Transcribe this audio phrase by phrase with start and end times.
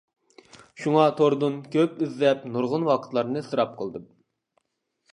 [0.85, 4.13] شۇڭا توردىن كۆپ ئىزدەپ نۇرغۇن ۋاقىتلارنى ئىسراپ قىلدىم.